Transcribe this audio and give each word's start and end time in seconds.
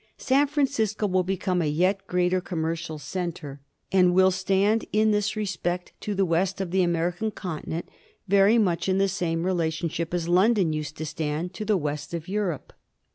San 0.17 0.47
Francisco 0.47 1.05
will 1.05 1.21
become 1.21 1.61
a 1.61 1.67
yet 1.67 2.07
greater 2.07 2.41
com 2.41 2.63
mercial 2.63 2.99
centre, 2.99 3.59
and 3.91 4.15
will 4.15 4.31
stand 4.31 4.83
in 4.91 5.11
this 5.11 5.35
respect 5.35 5.91
to 5.99 6.15
the 6.15 6.25
west 6.25 6.59
of 6.59 6.71
the 6.71 6.81
American 6.81 7.29
Continent 7.29 7.87
very 8.27 8.57
much 8.57 8.89
in 8.89 8.97
the 8.97 9.07
same 9.07 9.43
rela 9.43 9.67
tionship 9.67 10.11
as 10.11 10.27
London 10.27 10.73
used 10.73 10.97
to 10.97 11.05
stand 11.05 11.53
to 11.53 11.63
the 11.65 11.77
west 11.77 12.15
of 12.15 12.27
Europe. 12.27 12.73